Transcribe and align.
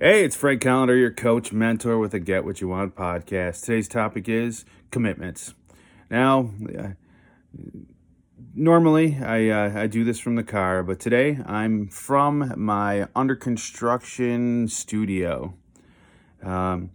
Hey, 0.00 0.22
it's 0.22 0.36
Fred 0.36 0.60
Callender, 0.60 0.94
your 0.94 1.10
coach, 1.10 1.52
mentor 1.52 1.98
with 1.98 2.14
a 2.14 2.20
Get 2.20 2.44
What 2.44 2.60
You 2.60 2.68
Want 2.68 2.94
podcast. 2.94 3.64
Today's 3.64 3.88
topic 3.88 4.28
is 4.28 4.64
commitments. 4.92 5.54
Now, 6.08 6.52
uh, 6.78 6.90
normally 8.54 9.18
I, 9.20 9.48
uh, 9.48 9.80
I 9.80 9.88
do 9.88 10.04
this 10.04 10.20
from 10.20 10.36
the 10.36 10.44
car, 10.44 10.84
but 10.84 11.00
today 11.00 11.40
I'm 11.44 11.88
from 11.88 12.52
my 12.56 13.08
under 13.16 13.34
construction 13.34 14.68
studio. 14.68 15.54
Um, 16.44 16.90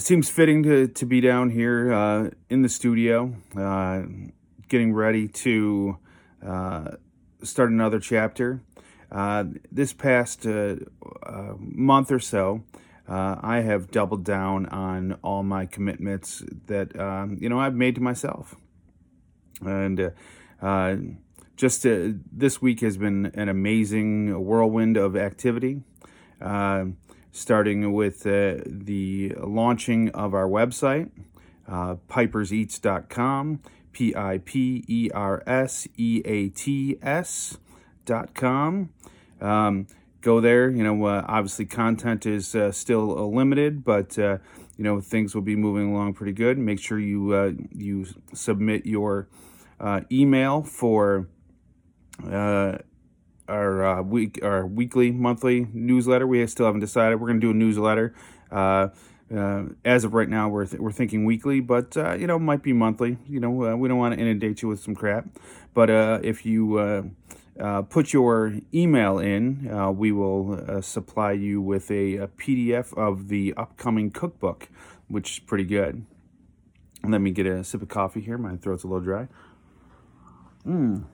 seems 0.00 0.28
fitting 0.28 0.64
to, 0.64 0.88
to 0.88 1.06
be 1.06 1.20
down 1.20 1.50
here 1.50 1.92
uh, 1.92 2.30
in 2.50 2.62
the 2.62 2.68
studio, 2.68 3.36
uh, 3.56 4.02
getting 4.66 4.92
ready 4.92 5.28
to 5.28 5.98
uh, 6.44 6.96
start 7.44 7.70
another 7.70 8.00
chapter. 8.00 8.62
Uh, 9.10 9.44
this 9.70 9.92
past 9.92 10.46
uh, 10.46 10.76
uh, 11.24 11.54
month 11.58 12.10
or 12.10 12.18
so, 12.18 12.64
uh, 13.08 13.36
I 13.40 13.60
have 13.60 13.90
doubled 13.90 14.24
down 14.24 14.66
on 14.66 15.12
all 15.22 15.42
my 15.42 15.66
commitments 15.66 16.42
that 16.66 16.98
um, 16.98 17.38
you 17.40 17.48
know 17.48 17.60
I've 17.60 17.74
made 17.74 17.94
to 17.96 18.00
myself, 18.00 18.56
and 19.64 20.00
uh, 20.00 20.10
uh, 20.60 20.96
just 21.56 21.84
this 21.84 22.60
week 22.60 22.80
has 22.80 22.96
been 22.96 23.26
an 23.34 23.48
amazing 23.48 24.44
whirlwind 24.44 24.96
of 24.96 25.16
activity. 25.16 25.82
starting 27.30 27.92
with 27.92 28.22
the 28.22 29.34
launching 29.38 30.08
of 30.10 30.34
our 30.34 30.48
website, 30.48 31.10
piperseats.com, 31.68 33.60
P 33.92 34.14
I 34.16 34.38
P 34.44 34.84
E 34.88 35.10
R 35.14 35.44
S 35.46 35.86
E 35.96 36.22
A 36.24 36.48
T 36.48 36.98
S 37.00 37.58
dot 38.06 38.34
com. 38.34 38.88
Um, 39.40 39.86
go 40.26 40.40
there. 40.40 40.68
You 40.68 40.82
know, 40.82 41.04
uh, 41.04 41.24
obviously 41.28 41.66
content 41.66 42.26
is 42.26 42.54
uh, 42.54 42.72
still 42.72 43.16
uh, 43.16 43.22
limited, 43.22 43.84
but 43.84 44.18
uh, 44.18 44.38
you 44.76 44.84
know 44.84 45.00
things 45.00 45.34
will 45.34 45.42
be 45.42 45.54
moving 45.54 45.92
along 45.92 46.14
pretty 46.14 46.32
good. 46.32 46.58
Make 46.58 46.80
sure 46.80 46.98
you 46.98 47.32
uh, 47.32 47.52
you 47.70 48.06
submit 48.34 48.86
your 48.86 49.28
uh, 49.78 50.00
email 50.10 50.62
for 50.62 51.28
our 53.48 54.02
week 54.02 54.40
our 54.42 54.66
weekly 54.66 55.12
monthly 55.12 55.68
newsletter. 55.72 56.26
We 56.26 56.44
still 56.48 56.66
haven't 56.66 56.80
decided. 56.80 57.20
We're 57.20 57.28
going 57.28 57.40
to 57.40 57.46
do 57.46 57.52
a 57.52 57.54
newsletter. 57.54 58.14
as 59.84 60.04
of 60.04 60.14
right 60.14 60.28
now, 60.28 60.48
we're 60.48 60.66
th- 60.66 60.80
we're 60.80 60.92
thinking 60.92 61.24
weekly, 61.24 61.60
but 61.60 61.94
you 62.18 62.26
know, 62.26 62.38
might 62.38 62.62
be 62.64 62.72
monthly. 62.72 63.18
You 63.28 63.38
know, 63.38 63.50
we 63.76 63.88
don't 63.88 63.98
want 63.98 64.14
to 64.14 64.20
inundate 64.20 64.62
you 64.62 64.68
with 64.68 64.80
some 64.80 64.96
crap. 64.96 65.26
But 65.72 65.88
if 66.24 66.44
you 66.44 67.12
uh, 67.58 67.82
put 67.82 68.12
your 68.12 68.54
email 68.74 69.18
in. 69.18 69.70
Uh, 69.70 69.90
we 69.90 70.12
will 70.12 70.62
uh, 70.68 70.80
supply 70.80 71.32
you 71.32 71.60
with 71.60 71.90
a, 71.90 72.16
a, 72.16 72.28
PDF 72.28 72.96
of 72.96 73.28
the 73.28 73.54
upcoming 73.56 74.10
cookbook, 74.10 74.68
which 75.08 75.32
is 75.32 75.38
pretty 75.38 75.64
good. 75.64 76.04
Let 77.02 77.20
me 77.20 77.30
get 77.30 77.46
a 77.46 77.64
sip 77.64 77.82
of 77.82 77.88
coffee 77.88 78.20
here. 78.20 78.36
My 78.36 78.56
throat's 78.56 78.84
a 78.84 78.88
little 78.88 79.02
dry. 79.02 79.28
Mmm, 80.66 81.04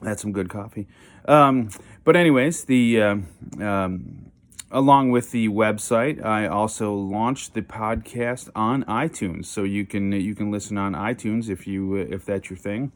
that's 0.00 0.22
some 0.22 0.32
good 0.32 0.48
coffee. 0.48 0.88
Um, 1.26 1.68
but 2.04 2.16
anyways, 2.16 2.64
the 2.64 3.02
um, 3.02 3.26
um, 3.60 4.32
along 4.70 5.10
with 5.10 5.30
the 5.30 5.48
website, 5.48 6.24
I 6.24 6.46
also 6.46 6.94
launched 6.94 7.54
the 7.54 7.62
podcast 7.62 8.50
on 8.56 8.82
iTunes, 8.84 9.46
so 9.46 9.62
you 9.62 9.84
can 9.86 10.10
you 10.12 10.34
can 10.34 10.50
listen 10.50 10.78
on 10.78 10.94
iTunes 10.94 11.48
if 11.48 11.66
you 11.66 11.94
if 11.96 12.24
that's 12.24 12.50
your 12.50 12.56
thing. 12.56 12.90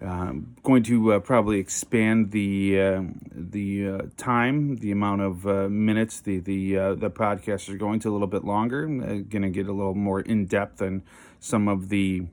Uh, 0.00 0.06
um, 0.28 0.56
going 0.62 0.82
to 0.84 1.12
uh, 1.12 1.20
probably 1.20 1.58
expand 1.58 2.30
the 2.30 2.80
uh, 2.80 3.02
the 3.32 3.88
uh, 3.88 4.02
time, 4.16 4.76
the 4.76 4.90
amount 4.90 5.22
of 5.22 5.46
uh, 5.46 5.68
minutes 5.68 6.20
the 6.20 6.38
the 6.40 6.78
uh, 6.78 6.94
the 6.94 7.10
podcast 7.10 7.68
is 7.68 7.76
going 7.76 8.00
to 8.00 8.10
a 8.10 8.12
little 8.12 8.26
bit 8.26 8.44
longer. 8.44 8.86
going 8.86 9.42
to 9.42 9.50
get 9.50 9.66
a 9.66 9.72
little 9.72 9.94
more 9.94 10.20
in 10.20 10.46
depth 10.46 10.78
than 10.78 11.02
some 11.40 11.68
of 11.68 11.88
the 11.88 12.26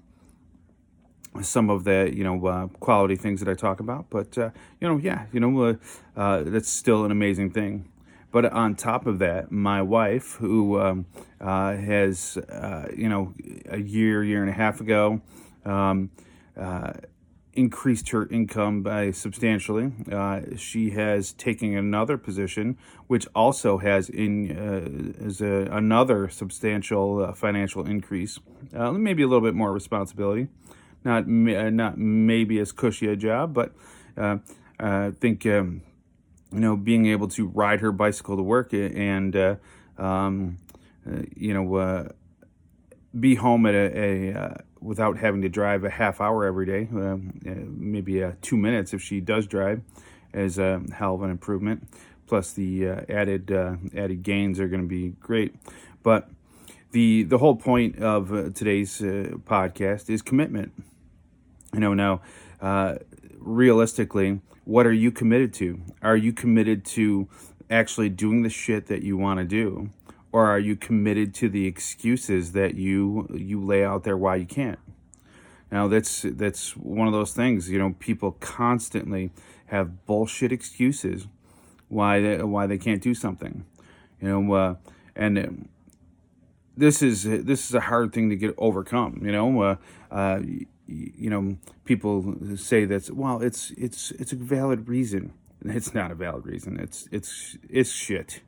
some 1.42 1.70
of 1.70 1.84
the 1.84 2.12
you 2.14 2.24
know 2.24 2.46
uh, 2.46 2.68
quality 2.80 3.16
things 3.16 3.40
that 3.42 3.50
I 3.50 3.56
talk 3.56 3.80
about. 3.80 4.10
But 4.10 4.36
you 4.38 4.52
know, 4.82 4.98
yeah, 4.98 5.26
you 5.32 5.40
know, 5.40 5.78
that's 6.16 6.70
still 6.70 7.06
an 7.06 7.12
amazing 7.12 7.52
thing. 7.52 7.90
But 8.32 8.52
on 8.52 8.76
top 8.76 9.06
of 9.06 9.20
that, 9.20 9.50
my 9.50 9.82
wife, 9.82 10.34
who 10.34 10.80
um, 10.80 11.06
has 11.40 12.38
you 12.96 13.10
know 13.10 13.34
a 13.70 13.80
year, 13.80 14.24
year 14.24 14.42
and 14.42 14.50
a 14.50 14.54
half 14.54 14.82
ago. 14.82 15.22
Um, 15.66 16.12
increased 17.56 18.10
her 18.10 18.28
income 18.28 18.82
by 18.82 19.12
substantially. 19.12 19.92
Uh, 20.12 20.42
she 20.58 20.92
has 20.92 21.34
taken 21.34 21.76
another 21.76 22.18
position, 22.18 22.78
which 23.08 23.26
also 23.34 23.78
has 23.78 24.10
in 24.10 24.52
uh, 24.56 25.26
is 25.26 25.42
a, 25.42 25.68
another 25.72 26.30
substantial 26.30 27.24
uh, 27.24 27.34
financial 27.34 27.86
increase. 27.86 28.40
Uh, 28.74 28.92
maybe 28.92 29.24
a 29.24 29.28
little 29.28 29.44
bit 29.44 29.56
more 29.56 29.72
responsibility, 29.72 30.48
not 31.04 31.24
uh, 31.24 31.70
not 31.70 31.98
maybe 31.98 32.60
as 32.60 32.72
cushy 32.72 33.08
a 33.08 33.16
job, 33.16 33.54
but 33.54 33.74
I 34.18 35.12
think 35.20 35.46
um, 35.46 35.82
you 36.52 36.60
know 36.60 36.76
being 36.76 37.06
able 37.08 37.30
to 37.30 37.48
ride 37.48 37.80
her 37.82 37.92
bicycle 37.92 38.36
to 38.38 38.44
work 38.44 38.74
and 38.74 39.58
um, 39.98 40.58
you 41.36 41.54
know 41.54 42.10
be 43.18 43.36
home 43.36 43.66
at 43.66 43.74
a, 43.74 44.30
a 44.30 44.64
without 44.82 45.18
having 45.18 45.42
to 45.42 45.50
drive 45.50 45.84
a 45.84 45.90
half 45.90 46.22
hour 46.22 46.46
every 46.46 46.66
day, 46.66 46.88
um, 46.92 47.40
uh, 47.46 47.52
maybe 47.68 48.24
uh, 48.24 48.34
two 48.42 48.58
minutes 48.58 48.94
if 48.94 49.02
she 49.02 49.20
does 49.20 49.48
drive, 49.48 49.82
is 50.34 50.58
a 50.58 50.82
hell 50.94 51.16
of 51.16 51.24
an 51.24 51.32
improvement. 51.32 51.88
Plus 52.28 52.54
the 52.54 52.90
uh, 52.90 53.02
added 53.08 53.52
uh, 53.52 53.76
added 53.96 54.24
gains 54.24 54.60
are 54.60 54.68
going 54.68 54.82
to 54.82 54.88
be 54.88 55.10
great. 55.20 55.56
But 56.04 56.30
the 56.92 57.24
the 57.24 57.38
whole 57.38 57.56
point 57.56 58.00
of 58.00 58.34
uh, 58.34 58.50
today's 58.50 59.00
podcast 59.00 60.10
is 60.10 60.22
commitment. 60.22 60.72
You 61.74 61.80
know 61.82 61.94
now, 61.94 62.22
realistically, 63.38 64.42
what 64.64 64.88
are 64.88 64.94
you 64.94 65.12
committed 65.12 65.54
to? 65.56 65.82
Are 66.02 66.18
you 66.18 66.34
committed 66.34 66.84
to 66.86 67.28
actually 67.70 68.10
doing 68.10 68.42
the 68.42 68.50
shit 68.50 68.88
that 68.88 69.04
you 69.04 69.18
want 69.18 69.40
to 69.40 69.46
do? 69.46 69.92
Or 70.36 70.48
are 70.48 70.60
you 70.60 70.76
committed 70.76 71.34
to 71.34 71.48
the 71.48 71.66
excuses 71.66 72.52
that 72.52 72.76
you 72.76 73.26
you 73.34 73.64
lay 73.64 73.86
out 73.86 74.04
there 74.04 74.18
why 74.18 74.36
you 74.36 74.46
can't? 74.46 74.80
Now 75.72 75.88
that's 75.88 76.24
that's 76.24 76.76
one 76.76 77.08
of 77.08 77.14
those 77.14 77.32
things 77.32 77.70
you 77.70 77.80
know 77.80 77.96
people 78.00 78.34
constantly 78.42 79.32
have 79.68 80.06
bullshit 80.06 80.52
excuses 80.52 81.28
why 81.88 82.20
they 82.20 82.44
why 82.44 82.68
they 82.68 82.78
can't 82.78 83.02
do 83.02 83.14
something 83.14 83.64
you 84.22 84.28
know 84.28 84.54
uh, 84.54 84.76
and 85.16 85.38
uh, 85.40 85.48
this 86.76 87.02
is 87.02 87.24
this 87.24 87.70
is 87.70 87.74
a 87.74 87.86
hard 87.92 88.12
thing 88.12 88.30
to 88.30 88.36
get 88.36 88.54
overcome 88.58 89.22
you 89.24 89.32
know 89.32 89.62
uh, 89.62 89.76
uh, 90.12 90.40
you 90.88 91.30
know 91.30 91.58
people 91.86 92.36
say 92.58 92.84
that 92.84 93.10
well 93.10 93.42
it's 93.42 93.72
it's 93.72 94.12
it's 94.12 94.34
a 94.34 94.36
valid 94.36 94.90
reason. 94.90 95.34
It's 95.68 95.96
not 95.96 96.12
a 96.12 96.16
valid 96.16 96.46
reason. 96.46 96.78
It's 96.80 97.08
it's 97.12 97.58
it's 97.70 97.90
shit. 97.90 98.42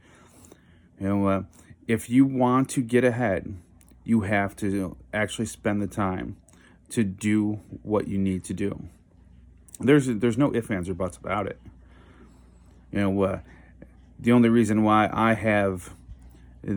You 0.99 1.07
know 1.07 1.27
uh, 1.27 1.43
if 1.87 2.09
you 2.09 2.25
want 2.25 2.69
to 2.69 2.81
get 2.81 3.03
ahead, 3.03 3.55
you 4.03 4.21
have 4.21 4.55
to 4.57 4.95
actually 5.13 5.45
spend 5.45 5.81
the 5.81 5.87
time 5.87 6.37
to 6.89 7.03
do 7.03 7.59
what 7.83 8.07
you 8.07 8.17
need 8.17 8.43
to 8.45 8.53
do. 8.53 8.87
There's 9.79 10.07
there's 10.07 10.37
no 10.37 10.53
ifs 10.53 10.71
ands 10.71 10.89
or 10.89 10.93
buts 10.93 11.17
about 11.17 11.47
it. 11.47 11.59
You 12.91 13.01
know, 13.01 13.21
uh, 13.23 13.39
the 14.19 14.31
only 14.31 14.49
reason 14.49 14.83
why 14.83 15.09
I 15.11 15.33
have 15.33 15.93
uh, 16.67 16.71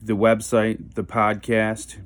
the 0.00 0.14
website, 0.14 0.94
the 0.94 1.04
podcast, 1.04 1.98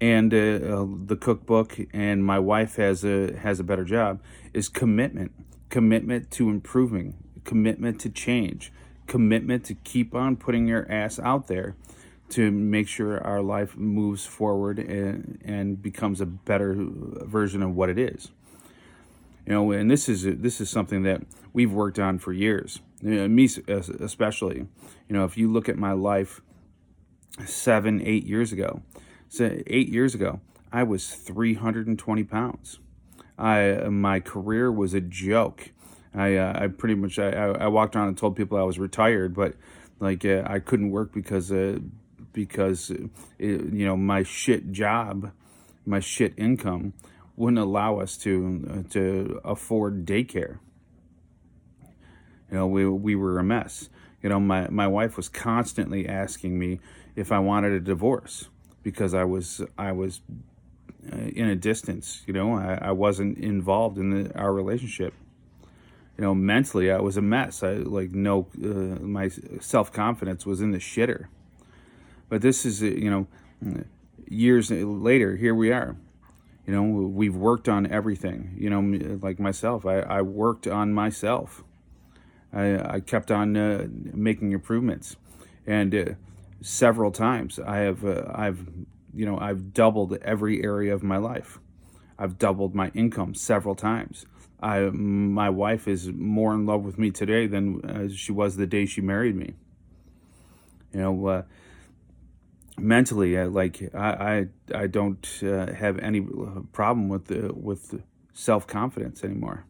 and 0.00 0.32
uh, 0.34 0.36
uh, 0.36 0.86
the 1.06 1.16
cookbook, 1.16 1.78
and 1.92 2.24
my 2.24 2.38
wife 2.38 2.76
has 2.76 3.04
a 3.04 3.36
has 3.36 3.60
a 3.60 3.64
better 3.64 3.84
job 3.84 4.20
is 4.52 4.68
commitment, 4.68 5.32
commitment 5.68 6.30
to 6.32 6.50
improving, 6.50 7.14
commitment 7.44 8.00
to 8.00 8.10
change, 8.10 8.72
commitment 9.06 9.64
to 9.64 9.74
keep 9.74 10.14
on 10.14 10.36
putting 10.36 10.66
your 10.66 10.90
ass 10.90 11.18
out 11.18 11.48
there 11.48 11.76
to 12.28 12.50
make 12.50 12.88
sure 12.88 13.22
our 13.22 13.40
life 13.40 13.76
moves 13.76 14.26
forward 14.26 14.78
and, 14.78 15.40
and 15.44 15.80
becomes 15.80 16.20
a 16.20 16.26
better 16.26 16.74
version 16.76 17.62
of 17.62 17.74
what 17.74 17.88
it 17.88 17.98
is. 17.98 18.30
You 19.46 19.52
know, 19.52 19.70
and 19.70 19.88
this 19.88 20.08
is 20.08 20.24
this 20.24 20.60
is 20.60 20.68
something 20.68 21.04
that 21.04 21.22
we've 21.52 21.72
worked 21.72 22.00
on 22.00 22.18
for 22.18 22.32
years. 22.32 22.80
You 23.00 23.14
know, 23.14 23.28
me 23.28 23.48
especially. 23.68 24.66
You 25.08 25.16
know, 25.16 25.24
if 25.24 25.38
you 25.38 25.52
look 25.52 25.68
at 25.68 25.76
my 25.76 25.92
life 25.92 26.40
seven, 27.44 28.02
eight 28.02 28.24
years 28.24 28.52
ago, 28.52 28.82
so 29.28 29.62
eight 29.68 29.88
years 29.88 30.16
ago, 30.16 30.40
I 30.72 30.82
was 30.82 31.14
320 31.14 32.24
pounds. 32.24 32.80
I 33.38 33.88
my 33.88 34.18
career 34.18 34.72
was 34.72 34.94
a 34.94 35.00
joke. 35.00 35.70
I 36.16 36.36
uh, 36.36 36.64
I 36.64 36.68
pretty 36.68 36.94
much 36.94 37.18
I, 37.18 37.30
I 37.30 37.66
walked 37.68 37.94
around 37.94 38.08
and 38.08 38.18
told 38.18 38.36
people 38.36 38.56
I 38.56 38.62
was 38.62 38.78
retired, 38.78 39.34
but 39.34 39.54
like 40.00 40.24
uh, 40.24 40.42
I 40.46 40.58
couldn't 40.60 40.90
work 40.90 41.12
because 41.12 41.52
uh, 41.52 41.78
because 42.32 42.90
it, 42.90 43.10
you 43.38 43.86
know 43.86 43.96
my 43.96 44.22
shit 44.22 44.72
job, 44.72 45.32
my 45.84 46.00
shit 46.00 46.32
income 46.38 46.94
wouldn't 47.36 47.58
allow 47.58 48.00
us 48.00 48.16
to 48.18 48.66
uh, 48.70 48.90
to 48.92 49.40
afford 49.44 50.06
daycare. 50.06 50.58
You 52.50 52.58
know, 52.58 52.66
we 52.66 52.88
we 52.88 53.14
were 53.14 53.38
a 53.38 53.44
mess. 53.44 53.90
You 54.22 54.30
know, 54.30 54.40
my 54.40 54.68
my 54.70 54.86
wife 54.86 55.18
was 55.18 55.28
constantly 55.28 56.08
asking 56.08 56.58
me 56.58 56.80
if 57.14 57.30
I 57.30 57.40
wanted 57.40 57.72
a 57.72 57.80
divorce 57.80 58.48
because 58.82 59.12
I 59.12 59.24
was 59.24 59.60
I 59.76 59.92
was 59.92 60.22
uh, 61.12 61.16
in 61.16 61.48
a 61.48 61.56
distance. 61.56 62.22
You 62.26 62.32
know, 62.32 62.54
I, 62.54 62.78
I 62.80 62.92
wasn't 62.92 63.36
involved 63.36 63.98
in 63.98 64.10
the, 64.10 64.38
our 64.38 64.52
relationship. 64.52 65.12
You 66.18 66.24
know, 66.24 66.34
mentally 66.34 66.90
I 66.90 66.98
was 66.98 67.16
a 67.16 67.22
mess. 67.22 67.62
I 67.62 67.74
like 67.74 68.12
no, 68.12 68.46
uh, 68.62 68.68
my 69.02 69.28
self 69.60 69.92
confidence 69.92 70.46
was 70.46 70.60
in 70.60 70.70
the 70.70 70.78
shitter. 70.78 71.26
But 72.28 72.40
this 72.42 72.64
is 72.64 72.82
uh, 72.82 72.86
you 72.86 73.10
know, 73.10 73.26
years 74.28 74.70
later, 74.70 75.36
here 75.36 75.54
we 75.54 75.72
are. 75.72 75.96
You 76.66 76.72
know, 76.74 76.82
we've 76.82 77.36
worked 77.36 77.68
on 77.68 77.86
everything. 77.86 78.54
You 78.58 78.70
know, 78.70 79.18
like 79.22 79.38
myself, 79.38 79.86
I, 79.86 80.00
I 80.00 80.22
worked 80.22 80.66
on 80.66 80.92
myself. 80.92 81.62
I, 82.52 82.96
I 82.96 83.00
kept 83.00 83.30
on 83.30 83.56
uh, 83.56 83.86
making 83.90 84.52
improvements, 84.52 85.16
and 85.66 85.94
uh, 85.94 86.04
several 86.60 87.12
times 87.12 87.60
I 87.60 87.78
have 87.78 88.04
uh, 88.04 88.24
I've 88.34 88.66
you 89.14 89.26
know 89.26 89.38
I've 89.38 89.72
doubled 89.74 90.16
every 90.22 90.64
area 90.64 90.94
of 90.94 91.02
my 91.02 91.18
life. 91.18 91.58
I've 92.18 92.38
doubled 92.38 92.74
my 92.74 92.90
income 92.94 93.34
several 93.34 93.74
times. 93.74 94.24
I 94.60 94.80
my 94.80 95.50
wife 95.50 95.86
is 95.86 96.08
more 96.08 96.54
in 96.54 96.66
love 96.66 96.84
with 96.84 96.98
me 96.98 97.10
today 97.10 97.46
than 97.46 97.84
uh, 97.84 98.08
she 98.14 98.32
was 98.32 98.56
the 98.56 98.66
day 98.66 98.86
she 98.86 99.00
married 99.00 99.36
me. 99.36 99.54
You 100.92 101.00
know, 101.00 101.26
uh, 101.26 101.42
mentally, 102.78 103.36
uh, 103.36 103.48
like 103.48 103.94
I 103.94 104.08
I, 104.08 104.46
I 104.74 104.86
don't 104.86 105.26
uh, 105.42 105.72
have 105.72 105.98
any 105.98 106.26
problem 106.72 107.08
with 107.08 107.26
the, 107.26 107.52
with 107.54 108.02
self 108.32 108.66
confidence 108.66 109.22
anymore. 109.22 109.64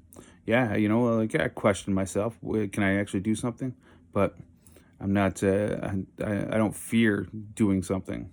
Yeah, 0.45 0.77
you 0.77 0.89
know, 0.89 1.03
like 1.17 1.35
I 1.35 1.49
question 1.49 1.93
myself. 1.93 2.37
Can 2.73 2.83
I 2.83 2.97
actually 3.01 3.21
do 3.21 3.35
something? 3.35 3.75
But 4.13 4.37
I'm 5.01 5.13
not. 5.13 5.43
Uh, 5.43 5.91
I, 6.25 6.47
I 6.55 6.57
don't 6.57 6.75
fear 6.75 7.27
doing 7.55 7.83
something. 7.83 8.31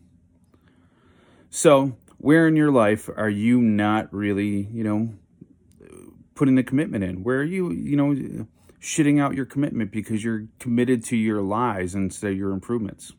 So, 1.49 1.97
where 2.17 2.47
in 2.47 2.55
your 2.55 2.71
life 2.71 3.09
are 3.15 3.29
you 3.29 3.61
not 3.61 4.13
really, 4.13 4.67
you 4.71 4.83
know, 4.83 5.13
putting 6.35 6.55
the 6.55 6.63
commitment 6.63 7.03
in? 7.03 7.23
Where 7.23 7.39
are 7.39 7.43
you, 7.43 7.71
you 7.71 7.95
know, 7.95 8.47
shitting 8.81 9.21
out 9.21 9.35
your 9.35 9.45
commitment 9.45 9.91
because 9.91 10.23
you're 10.23 10.47
committed 10.59 11.03
to 11.05 11.15
your 11.17 11.41
lies 11.41 11.95
instead 11.95 12.31
of 12.31 12.37
your 12.37 12.51
improvements? 12.51 13.13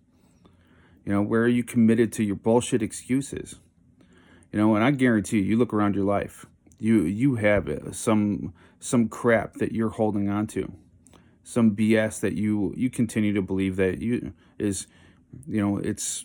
You 1.05 1.13
know, 1.13 1.23
where 1.23 1.43
are 1.43 1.49
you 1.49 1.65
committed 1.65 2.13
to 2.15 2.25
your 2.25 2.37
bullshit 2.37 2.83
excuses? 2.83 3.57
You 4.53 4.59
know, 4.59 4.75
and 4.75 4.85
I 4.85 4.91
guarantee 4.91 5.39
you, 5.39 5.45
you 5.45 5.57
look 5.57 5.75
around 5.75 5.95
your 5.95 6.05
life, 6.05 6.47
you 6.79 7.03
you 7.03 7.37
have 7.37 7.69
uh, 7.69 7.93
some 7.93 8.55
some 8.79 9.09
crap 9.09 9.55
that 9.55 9.73
you're 9.73 9.91
holding 9.91 10.29
on 10.29 10.47
to, 10.49 10.73
some 11.43 11.75
BS 11.75 12.21
that 12.21 12.35
you 12.35 12.73
you 12.77 12.89
continue 12.89 13.33
to 13.35 13.43
believe 13.43 13.77
that 13.77 13.99
you 13.99 14.33
is, 14.59 14.87
you 15.47 15.61
know, 15.61 15.79
it's 15.79 16.25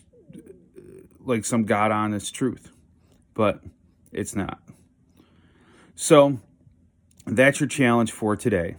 like 1.18 1.44
some 1.44 1.64
god 1.64 1.90
honest 1.90 2.34
truth, 2.34 2.70
but 3.34 3.62
it's 4.12 4.34
not. 4.34 4.60
So 5.94 6.40
that's 7.36 7.60
your 7.60 7.68
challenge 7.68 8.12
for 8.12 8.36
today. 8.36 8.76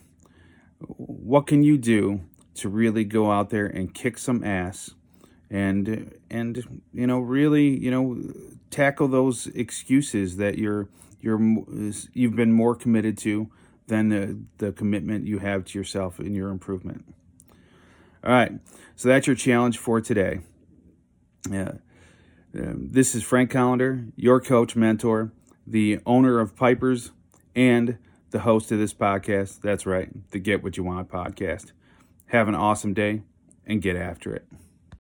What 0.79 1.47
can 1.47 1.63
you 1.63 1.77
do 1.77 2.21
to 2.55 2.69
really 2.69 3.03
go 3.03 3.31
out 3.31 3.49
there 3.49 3.65
and 3.65 3.93
kick 3.93 4.17
some 4.17 4.43
ass 4.43 4.91
and 5.49 6.13
and 6.29 6.81
you 6.93 7.05
know 7.05 7.19
really 7.19 7.77
you 7.77 7.91
know 7.91 8.17
tackle 8.69 9.07
those 9.07 9.47
excuses 9.47 10.37
that 10.37 10.57
you're 10.57 10.87
you're 11.19 11.39
you've 12.13 12.35
been 12.35 12.53
more 12.53 12.75
committed 12.75 13.17
to 13.17 13.51
than 13.87 14.09
the, 14.09 14.39
the 14.59 14.71
commitment 14.71 15.27
you 15.27 15.39
have 15.39 15.65
to 15.65 15.77
yourself 15.77 16.19
in 16.19 16.33
your 16.33 16.49
improvement. 16.49 17.13
All 18.23 18.31
right, 18.31 18.53
so 18.95 19.09
that's 19.09 19.27
your 19.27 19.35
challenge 19.35 19.77
for 19.77 19.99
today. 19.99 20.39
Yeah, 21.49 21.73
um, 22.55 22.87
this 22.91 23.13
is 23.13 23.23
Frank 23.23 23.51
Collender, 23.51 24.11
your 24.15 24.39
coach 24.39 24.75
mentor, 24.75 25.31
the 25.67 25.99
owner 26.05 26.39
of 26.39 26.55
Pipers, 26.55 27.11
and 27.55 27.97
the 28.31 28.39
host 28.39 28.71
of 28.71 28.79
this 28.79 28.93
podcast. 28.93 29.61
That's 29.61 29.85
right, 29.85 30.09
the 30.31 30.39
Get 30.39 30.63
What 30.63 30.77
You 30.77 30.83
Want 30.83 31.09
podcast. 31.09 31.73
Have 32.27 32.47
an 32.47 32.55
awesome 32.55 32.93
day 32.93 33.21
and 33.65 33.81
get 33.81 33.95
after 33.95 34.33
it. 34.33 34.45